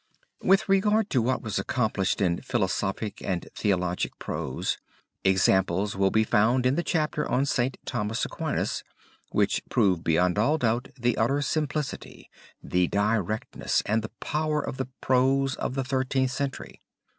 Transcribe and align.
With 0.41 0.67
regard 0.67 1.11
to 1.11 1.21
what 1.21 1.43
was 1.43 1.59
accomplished 1.59 2.21
in 2.21 2.41
philosophic 2.41 3.21
and 3.21 3.47
theologic 3.53 4.17
prose, 4.17 4.79
examples 5.23 5.95
will 5.95 6.09
be 6.09 6.23
found 6.23 6.65
in 6.65 6.73
the 6.73 6.81
chapter 6.81 7.29
on 7.29 7.45
St. 7.45 7.77
Thomas 7.85 8.25
Aquinas, 8.25 8.83
which 9.29 9.61
prove 9.69 10.03
beyond 10.03 10.39
all 10.39 10.57
doubt 10.57 10.87
the 10.99 11.15
utter 11.19 11.39
simplicity, 11.43 12.31
the 12.63 12.87
directness, 12.87 13.83
and 13.85 14.01
the 14.01 14.09
power 14.19 14.59
of 14.59 14.77
the 14.77 14.87
prose 15.01 15.53
of 15.57 15.75
the 15.75 15.83
Thirteenth 15.83 16.31
Century. 16.31 16.81